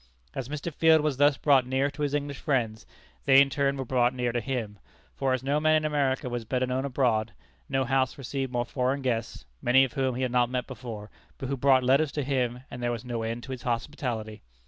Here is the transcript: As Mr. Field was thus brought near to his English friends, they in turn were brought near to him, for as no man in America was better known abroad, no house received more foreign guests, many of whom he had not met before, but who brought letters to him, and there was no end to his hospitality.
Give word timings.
As 0.33 0.49
Mr. 0.49 0.73
Field 0.73 1.01
was 1.01 1.17
thus 1.17 1.37
brought 1.37 1.67
near 1.67 1.91
to 1.91 2.01
his 2.01 2.15
English 2.15 2.39
friends, 2.39 2.87
they 3.25 3.39
in 3.39 3.51
turn 3.51 3.77
were 3.77 3.85
brought 3.85 4.15
near 4.15 4.31
to 4.31 4.41
him, 4.41 4.79
for 5.15 5.31
as 5.31 5.43
no 5.43 5.59
man 5.59 5.75
in 5.75 5.85
America 5.85 6.27
was 6.27 6.43
better 6.43 6.65
known 6.65 6.85
abroad, 6.85 7.33
no 7.69 7.85
house 7.85 8.17
received 8.17 8.51
more 8.51 8.65
foreign 8.65 9.03
guests, 9.03 9.45
many 9.61 9.83
of 9.83 9.93
whom 9.93 10.15
he 10.15 10.23
had 10.23 10.31
not 10.31 10.49
met 10.49 10.65
before, 10.65 11.11
but 11.37 11.49
who 11.49 11.55
brought 11.55 11.83
letters 11.83 12.11
to 12.13 12.23
him, 12.23 12.61
and 12.71 12.81
there 12.81 12.91
was 12.91 13.05
no 13.05 13.21
end 13.21 13.43
to 13.43 13.51
his 13.51 13.61
hospitality. 13.61 14.41